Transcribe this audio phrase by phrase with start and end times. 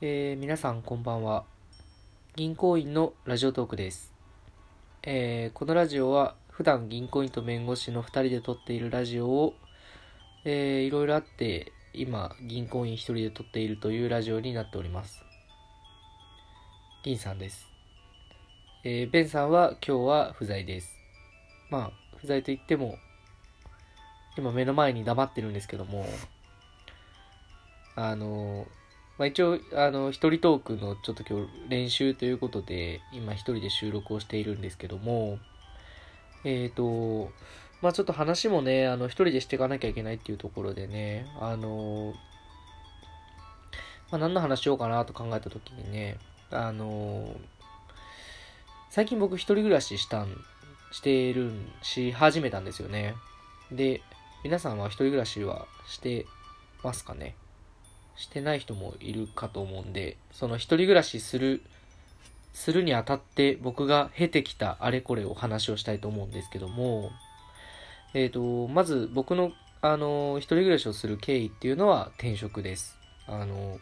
[0.00, 1.42] えー皆さんこんばんは。
[2.36, 4.12] 銀行員のラジオトークです、
[5.02, 9.54] えーこのラジオは普段銀行員と弁護士の2人で撮っているラジオを、
[10.44, 15.24] えーいろいろあって今銀行員1人で撮っているというラジオになっております。
[17.02, 17.66] 銀さんです、
[18.84, 20.92] えーベンさんは今日は不在です。
[21.70, 22.94] まあ不在と言っても
[24.36, 26.06] 今目の前に黙ってるんですけども
[27.96, 28.64] あの
[29.18, 35.38] まあ、一応、あの、一人トークのちょっと今日練習ということで、今一人で収録をしているんですけども、
[36.44, 37.32] えっ、と、
[37.82, 42.14] まあちょっと話もね、あの、一人でしていかなきゃいけないっていうところでね、あの、
[44.10, 46.18] まあ何の話しようかなと考えたときにね、
[46.50, 47.34] あの、
[48.90, 50.28] 最近僕一人暮らししたん、
[50.92, 53.16] してるん、し始めたんですよね。
[53.72, 54.00] で、
[54.44, 56.24] 皆さんは一人暮らしはして
[56.84, 57.34] ますかね？
[58.18, 61.62] してない人もいるかと思うんで、その一人暮らしする、
[62.52, 67.10] するにあたって僕が経てきたあれこれを話をしたいと思うんですけども、
[68.14, 72.98] えっ、と、まず僕の、あの、一人暮らしをする経緯っていうのは転職です。
[73.28, 73.78] あの、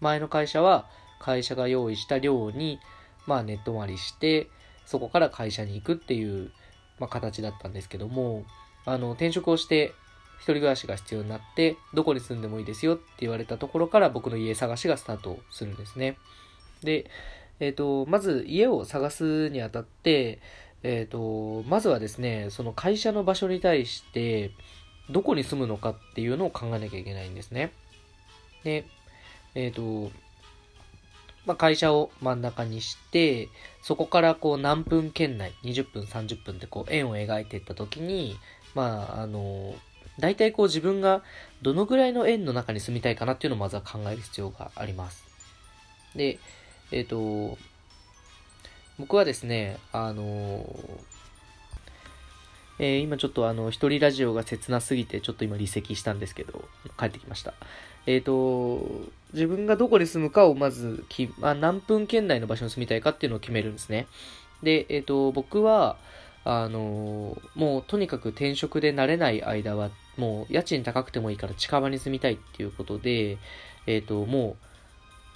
[0.00, 0.86] 前の会社は
[1.20, 2.80] 会社が用意した寮に、
[3.26, 4.48] まあネット割りして、
[4.86, 6.50] そこから会社に行くっていう、
[6.98, 8.44] まあ形だったんですけども、
[8.86, 9.92] あの、転職をして、
[10.38, 16.16] 一人暮らしが必要になって、どこに住んでもいいですよって言われたところから僕の家探しがスタートするんですね。
[16.82, 17.10] で、
[17.58, 20.40] えっ、と、まず家を探すにあたって、
[20.82, 24.50] えっ、と、まずはですね、その会社の場所に対して、
[25.10, 27.72] どこに住むのかっていうのを考えなきゃいけないんですね。
[28.62, 28.84] で、
[29.54, 30.10] えっ、と、
[31.46, 33.48] まあ、会社を真ん中にして、
[33.80, 38.36] そこからこう何分圏内、20分、30分ってこう円を描いていったときに、
[38.74, 39.74] まあ、あの、
[40.18, 41.22] 大体こう自分が
[41.62, 45.24] どのぐらいの円の中に住みたいかなっていうのをまずは考える必要があります。
[46.14, 46.38] で、
[46.90, 47.58] えっ、と、
[48.98, 50.64] 僕はですね、あの
[52.78, 56.68] えー今ちょっとあの、一人ラジオが切なすぎて、ちょっと今離席したんですけど、
[56.98, 57.54] 帰ってきました。
[58.06, 58.86] えっ、と、
[59.32, 64.06] 自分がどこに住むかをまずき、まあ、何分圏内の場所に住みたいかっていうのを決めるんですね。
[64.62, 65.96] で、えっ、と、僕は、
[66.48, 73.38] あのもうとにかく転職で慣れない間は、もう家賃高くてもいいから近場に住みたいっていうことで、
[73.86, 74.56] えっ、と、も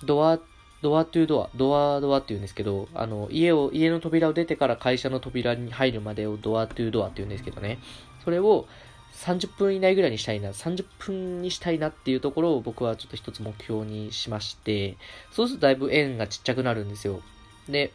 [0.03, 0.39] う、ドア、
[0.83, 7.79] ドアトゥードア、ドアドアって言うんですけど、あの、家を、家の扉を出てから会社の扉に入るまでをドアトゥードアって言うんですけどね。
[8.25, 8.67] それを
[9.15, 14.97] 30分以内ぐらいにしたいな、30分にしたいなっていうところを僕はちょっと一つ目標にしまして、
[15.31, 17.21] そうするとだいぶ円がちっちゃくなるんですよ。
[17.69, 17.93] で、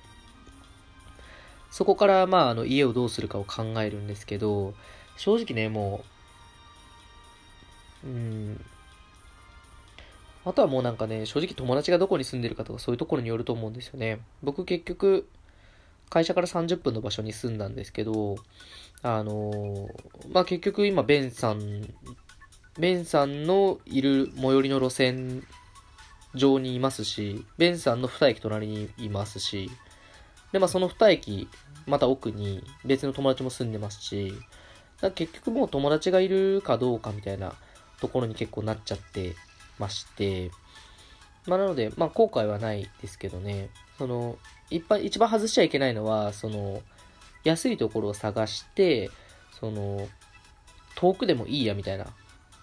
[1.71, 4.73] そこから、まあ、あの、家をどうするかを考えるんですけど、
[5.17, 6.14] 正直ね、もう、
[8.05, 8.65] うん、
[10.45, 14.19] あとはもうなんかね、正直友達がどこに住んでるかとかそういうところによると思うんですよね。
[14.43, 15.27] 僕結局、
[16.09, 18.35] 会社から30分の場所に住んだんですけど、
[19.01, 19.89] あの
[20.31, 21.81] まあ、結局今、ベンさん、
[22.77, 25.43] ベンさんのいる最寄りの路線
[26.35, 29.71] 上にいますし、ベンさんの2駅隣にいますし、
[30.51, 31.47] で、まあ、その2駅、
[31.87, 34.33] また奥に別の友達も住んでますし、
[35.01, 37.53] だ結局もう友達がいるかどうかみたいな
[38.05, 39.35] ところに結構なっちゃって
[39.79, 40.51] まして、
[41.47, 44.37] まあ、なので、まあ、後悔はないですけどね、その、
[44.69, 46.83] いっぱい、一番外しちゃいけないのは、その、
[47.43, 49.09] 安いところを探して、
[49.59, 50.07] その、
[50.95, 52.05] 遠くでもいいやみたいな、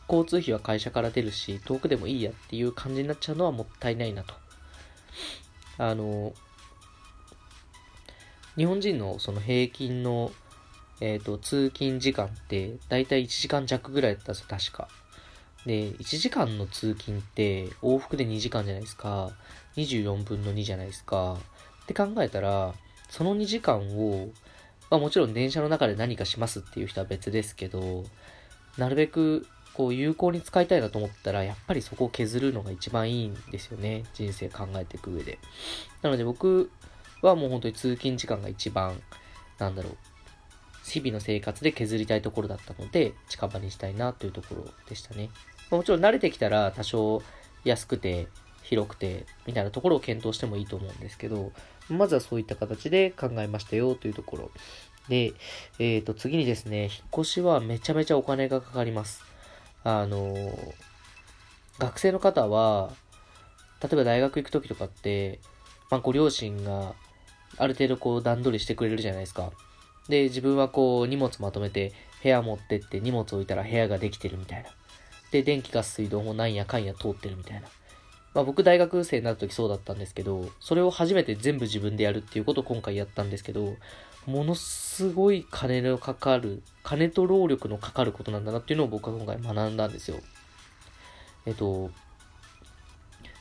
[0.08, 4.34] 交通費は会社から出るし、遠くでもいいやっていう感じになっちゃうのはもったいないなと。
[5.78, 6.32] あの、
[8.56, 10.30] 日本人のその平均の、
[11.00, 14.88] えっ、と、通勤時間って、だいたい1時間弱ぐらいだったんですよ、確か。
[15.66, 19.30] で、1時間の通勤って、往復で2時間じゃないですか。
[19.76, 21.34] 24分の2じゃないですか。
[21.84, 22.74] って考えたら、
[23.08, 24.28] その2時間を、
[24.90, 28.04] まあもちろん電車の中で何かしますっていう人は別ですけど、
[28.76, 34.04] なるべく、こう、有効に使いたいなと思ったら、やっぱりそこを削るのが一番いいんですよね。
[34.14, 35.38] 人生考えていく上で。
[36.02, 36.70] なので僕
[37.22, 39.00] はもう本当に通勤時間が一番、
[39.58, 39.96] なんだろう、
[40.84, 45.30] 日々の生活で削りたいところだったので、近場にしたいなというところでしたね。
[45.70, 47.22] もちろん慣れてきたら多少
[47.64, 48.26] 安くて
[48.62, 51.52] 広くてみたいなところを検討してもいいと思うんですけど、
[51.88, 54.50] まずはそういった形で考えましたよというところ。
[55.08, 55.32] で、
[55.78, 59.22] えっ、と、次にですね、引っ越しはめちゃめちゃお金がかかります。
[59.84, 60.56] あの
[61.78, 62.92] 学生の方は、
[63.82, 65.40] 例えば大学行く時とかって、
[65.90, 66.94] まあ、ご両親が
[67.58, 69.52] ある程度こう段取りしてくれるじゃないですか。
[70.08, 74.68] で、自分はこう荷物まとめて部屋持ってって荷物置いたら部屋ができてるみたいな。
[75.30, 77.68] で、電気ガス水道もなんやかんや通ってるみたいな。
[78.34, 83.76] まあ僕大学生になった時そうだったんですけど、それを初めて全部自分でやるっていうことを今回やったんですけど、
[84.26, 90.18] ものすごい金のかかる、金と労力のかかることなんだなっていうのを僕は今回学んだんですよ。
[91.44, 91.90] えっと、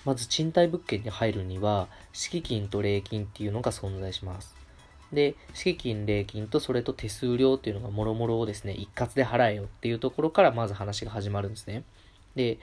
[0.06, 4.61] まず賃貸物件に入るには、敷金と礼金っていうのが存在します。
[5.14, 11.84] で、敷金、礼金とそれと手数料っていうのがもろもろをですね、一括で払えよっていうところからまず話が始まるんですね。
[12.36, 12.60] で、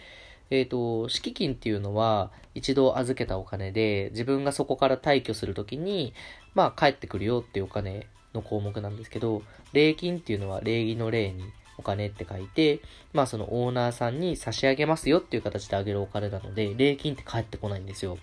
[0.51, 6.15] えっ、ー、と、敷金っていうのは一度預けたお金で自分がそこから退去するときに、
[6.55, 9.43] まあ帰ってくるよっていうお金の項目なんですけど、
[9.73, 11.45] 礼金っていうのは礼儀の礼に
[11.77, 12.81] お金って書いて、
[13.13, 18.17] まあそのオーナーさんに差し上げますよっていう形であげるお金なので、礼金って返ってこないんですよ。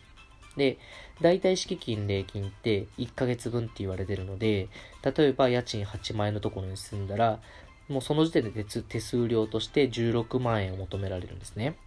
[0.58, 0.78] で、
[1.22, 4.70] 大体敷金、礼金って1ヶ月分って言われてるので、
[5.04, 7.40] 例えば家賃8万円のところに住んだら、
[7.88, 11.78] もうその時点で手数料として16万円を求められるんですね。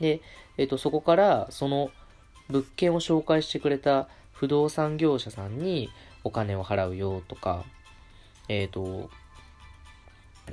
[0.00, 0.20] で、
[0.56, 1.90] えっ、ー、と、そこから、その
[2.48, 5.90] 物件を紹介してくれた不動産業者さんに
[6.24, 7.64] お金を払うよとか、
[8.48, 9.10] えっ、ー、と、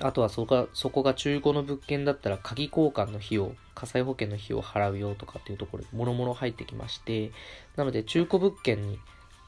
[0.01, 7.31] あとはそこが、そこが中古の物件だったら鍵交換の費用、火災保険の費用を払うよとかっていうところもろもろ入ってきまして、
[7.75, 8.99] なので中古物件に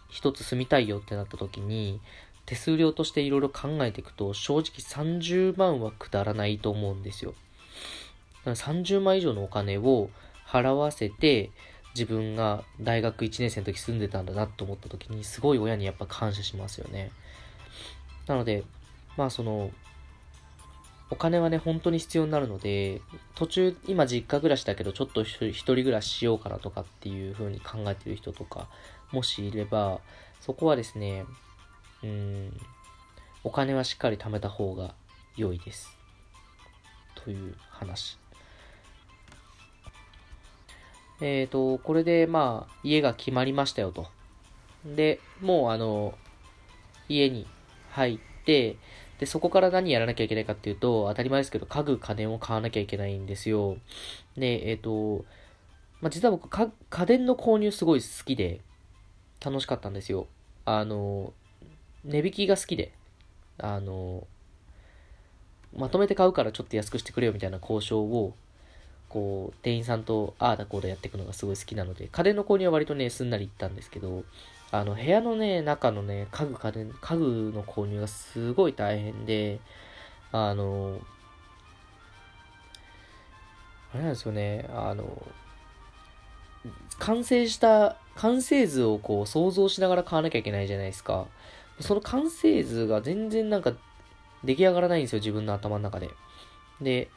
[0.09, 1.99] 一つ住みたいよってなった時に、
[2.45, 7.33] 手数料としていろいろ考えていくと、正直30万はくだらないと思うんですよ。
[8.45, 10.09] 30万以上のお金を
[10.47, 11.51] 払わせて、
[11.93, 17.11] 自分が大学1年生の時住んでたんだなと思った時に、すごい親にやっぱ感謝しますよね。
[18.27, 18.63] なので、
[19.17, 19.71] まあその、
[21.09, 23.01] お金はね、本当に必要になるので、
[23.35, 28.67] 途中、今実家暮らしだけど、ちょっと一人暮らししようかなとかっていう風に考えてる人とか、
[29.11, 30.01] もしいれば、
[30.41, 31.25] そこはですね、
[32.03, 32.59] うん、
[33.43, 34.93] お金はしっかり貯めた方が
[35.37, 35.97] 良いです。
[37.15, 38.17] という話。
[41.21, 44.07] えっ、ー、と、これでまあ、家が決まりましたよと。
[44.85, 46.17] で、もうあの、
[47.09, 47.47] 家に
[47.91, 48.75] 入って、
[49.19, 53.77] で、そこから何やらなきゃいけないかっていうと、当たり前ですけど、家具、家電を買わなきゃいけないんですよ。
[54.37, 55.25] で、えっ、ー、と、
[56.01, 58.61] まあ、実は僕か、家電の購入すごい好きで、
[59.43, 60.27] 楽しかったんですよ。
[60.65, 61.33] あの、
[62.03, 62.91] 値引きが好きで、
[63.57, 64.27] あの、
[65.75, 68.33] まとめて買うからちょっと安くしてくれよみたいな交渉を
[69.09, 74.23] こう、店員さんとああだこうだやっていくのがすごい好きなので、家電の購入は割とね、すんなり行ったんですけど、
[74.71, 79.59] あの、部屋のね、中のね、家具家電、家具の購入がすごい大変で、
[80.31, 80.99] あの、
[83.93, 85.21] あれなんですよね、あの、
[86.99, 91.27] 完成した、完成図をこう想像しながら買わなきゃいけないじゃないですか。
[91.79, 93.73] その完成図が全然なんか
[94.43, 96.09] 出来上がらないんですよ、自分の頭の中で。
[96.81, 97.09] で、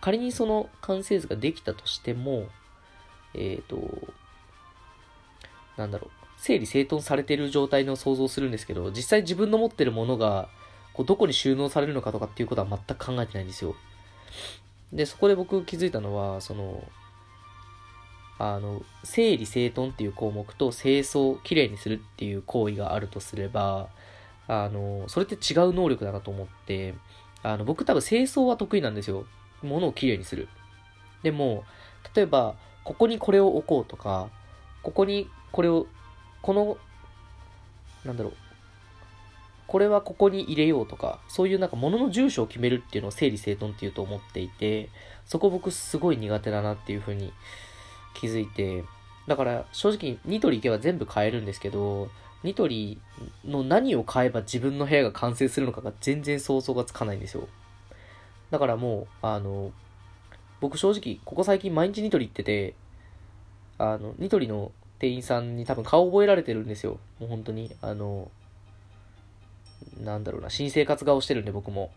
[0.00, 2.48] 仮にその完成図ができたとしても、
[3.34, 3.78] えっ、ー、と、
[5.76, 10.48] なんだろう、整理整頓されてる状態の想像するんですけど、実際自分の持ってるものが、
[10.92, 13.74] こう、どこに収納されるのかとかっていうことは全く考えてないんですよ。
[14.92, 16.84] で、そこで僕気づいたのは、その、
[18.38, 23.88] あの、整理整頓っていう項目と清掃、きれいにするっていう行為があるとすれば、
[24.46, 26.94] あの、それって違う能力だなと思って、
[27.42, 29.26] あの、僕多分清掃は得意なんですよ。
[29.62, 30.48] ものをきれいにする。
[31.22, 31.64] でも、
[32.14, 34.28] 例えば、ここにこれを置こうとか、
[34.86, 35.88] ここにこれを、
[36.42, 36.78] この、
[38.04, 38.32] なんだろう、
[39.66, 44.90] これはここに入れようとか、そういうなんか物の住所を決めるっていうのを整理整頓っていうと思っていて、
[45.24, 47.32] そこ僕すごい苦手だなっていうふうに
[48.14, 48.84] 気づいて、
[49.26, 52.08] だから正直ニトリ行けば全部買えるんですけど、
[52.44, 53.00] ニトリ
[53.44, 57.48] の何を買えば自分の部屋が完成するのかが全然想像がつかないんですよ。
[58.52, 59.72] だからもう、あの、
[60.60, 62.76] 僕正直、ここ最近毎日ニトリ行ってて、
[63.78, 66.98] あの、ニトリの店員さんに多分顔覚えられてるんですよ。
[67.18, 67.74] もう本当に。
[67.82, 68.30] あの、
[70.02, 71.90] なんだろうな、新生活顔してるんで僕も。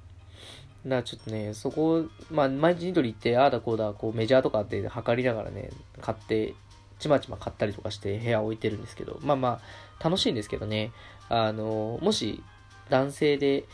[0.85, 5.69] だからちょっとね、そこ、まあ、毎日ニトリ行って、ああだこうだ、こうメジャーとかって測りながらね、
[6.01, 6.53] 買って、
[6.99, 9.61] ちまちま買ったりとかして部屋置いてるんですけど、まあま
[9.99, 10.91] あ、楽しいんですけどね、
[11.29, 12.43] あの、もし、
[12.89, 13.65] 男性で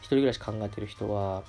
[0.00, 1.42] 一人暮らし考えてる人は、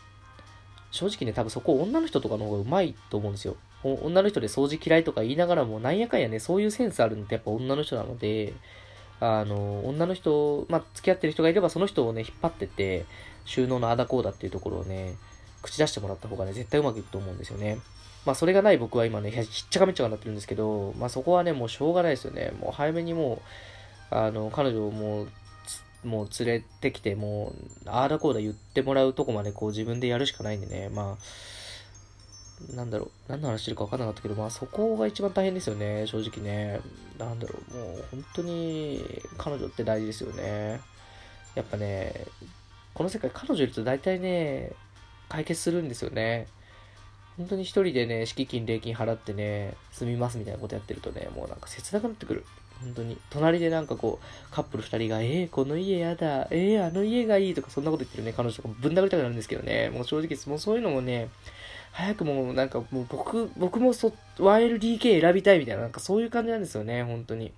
[0.91, 3.57] 正直ね、多分そこ女の人とかの方がうまいと思うんですよ。
[3.93, 8.53] 女の人で掃除嫌いとか言いながらも、なんやかんやね、そういうセンスあるのってやっぱ女の人なので、
[9.19, 13.05] あの、女の人、まあ、付き合ってる人がいれば、その人をね、引っ張ってって、
[13.45, 15.15] 収納のあだこうだっていうところをね、
[15.61, 17.77] 口出してもらった方がね、絶対うまくいくと思うんですよね。
[18.25, 22.51] まあ、それがない僕は今ね、ひっちゃかめっちゃかになってるんですけど、まあ、そこはね、もうしょうがないですよね。
[22.59, 23.41] もう早めにも
[24.11, 25.27] う、あの、彼女をもう、
[26.03, 27.53] もう連れてきて、も
[27.85, 31.23] う、ああだこうだ言ってもらうとこまでこう自分でやるしかないんでね、まあ、
[32.73, 36.79] なんだろう、何の話してるか分かんなかったけど、まあそこが一番大変ですよね、正直ね。
[37.17, 40.81] なんだろう、もう本当に彼女って大事ですよね。
[41.55, 42.25] やっぱね、
[42.93, 44.71] この世界彼女いると大体ね、
[45.29, 46.47] 解決するんですよね。
[47.37, 52.45] 本当に一人でね、敷金、礼金払ってね、住みますみたいなことやってるとね、もうなんか切なくなってくる。
[52.81, 53.17] 本当に。
[53.29, 61.29] 隣でなんかこう、カップル二人が、えー、この家やだ、えー、あの家がいいとか、そんなこと言ってるね、彼女とかぶん殴りたくなるんですけどね、もう正直、もうそういうのもね、
[61.95, 67.53] 早くもうなんかもう僕、僕もそ 1LDK 選びたいみたいな、なんかそういう感じなんですよね、本当に。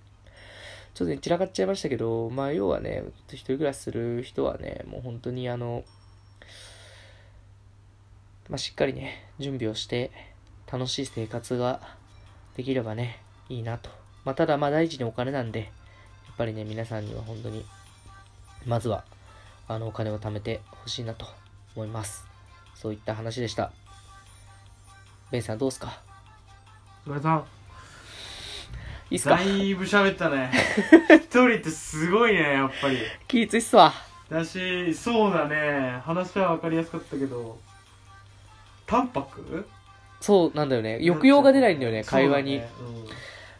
[0.94, 5.84] ちょっとね、散らかっちゃいましたけど、まあ要はね、一人暮らしする人はね、もう本当にあの、
[8.48, 10.12] まあ、しっかりね、準備をして、
[10.72, 11.82] 楽しい生活が
[12.56, 13.90] できればね、いいなと。
[14.24, 15.66] まあ、ただ、まあ、大事にお金なんで、や
[16.34, 17.66] っぱりね、皆さんには本当に、
[18.68, 19.04] まずは、
[19.68, 21.26] あの、お金を貯めてほしいなと
[21.76, 22.26] 思います。
[22.76, 23.74] そういった話でした。
[25.32, 26.02] ベンさんどうすか？
[27.06, 27.44] ごめんさん
[29.10, 29.36] いいっすか？
[29.36, 30.52] だいぶ喋ったね
[31.12, 33.94] 一人ってすごいねやっぱり気ぃついっすわ。
[34.30, 37.58] だしそうだね話は分かりやすかったけど
[38.86, 39.66] 淡白？
[40.20, 41.00] そうなんだよね。
[41.02, 42.62] 抑揚が出ないんだよね、会話に。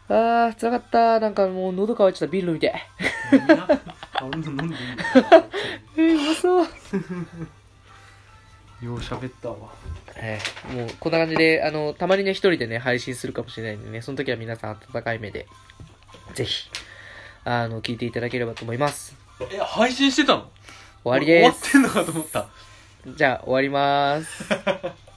[0.08, 1.20] あー、辛かった。
[1.20, 2.74] なんかもう喉乾いちゃったビール飲みて。
[5.96, 6.66] えー、うまそう。
[8.82, 9.56] よう喋ったわ
[10.16, 15.46] えーもうこんな感じで、あの、たまにね、一人でね、配信するかもしれないんでね、その時は皆さん温かい目で、
[16.34, 16.70] ぜひ、
[17.44, 19.16] あの、聞いていただければと思います。
[19.52, 20.50] え配信してたの？
[21.04, 21.72] 終わりです。
[21.72, 22.48] 終わってんのかと思った
[23.06, 24.44] じゃあ、終わります。